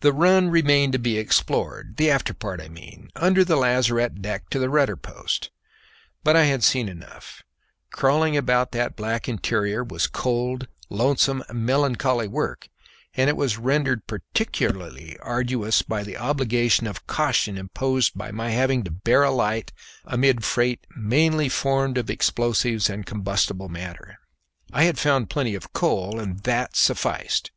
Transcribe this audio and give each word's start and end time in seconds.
The 0.00 0.14
run 0.14 0.48
remained 0.48 0.94
to 0.94 0.98
be 0.98 1.18
explored 1.18 1.98
the 1.98 2.10
after 2.10 2.32
part, 2.32 2.58
I 2.58 2.70
mean, 2.70 3.10
under 3.14 3.44
the 3.44 3.56
lazarette 3.56 4.22
deck 4.22 4.48
to 4.48 4.58
the 4.58 4.70
rudder 4.70 4.96
post 4.96 5.50
but 6.24 6.36
I 6.36 6.44
had 6.44 6.64
seen 6.64 6.88
enough; 6.88 7.42
crawling 7.92 8.34
about 8.34 8.72
that 8.72 8.96
black 8.96 9.28
interior 9.28 9.84
was 9.84 10.06
cold, 10.06 10.68
lonesome, 10.88 11.44
melancholy 11.52 12.28
work, 12.28 12.70
and 13.12 13.28
it 13.28 13.36
was 13.36 13.58
rendered 13.58 14.06
peculiarly 14.32 15.18
arduous 15.18 15.82
by 15.82 16.02
the 16.02 16.16
obligation 16.16 16.86
of 16.86 17.06
caution 17.06 17.58
imposed 17.58 18.16
by 18.16 18.30
my 18.30 18.48
having 18.48 18.84
to 18.84 18.90
bear 18.90 19.22
a 19.22 19.30
light 19.30 19.70
amid 20.06 20.38
a 20.38 20.40
freight 20.40 20.86
mainly 20.96 21.50
formed 21.50 21.98
of 21.98 22.08
explosives 22.08 22.88
and 22.88 23.04
combustible 23.04 23.68
matter. 23.68 24.18
I 24.72 24.84
had 24.84 24.98
found 24.98 25.28
plenty 25.28 25.54
of 25.54 25.74
coal, 25.74 26.18
and 26.18 26.38
that 26.44 26.74
sufficed. 26.74 27.50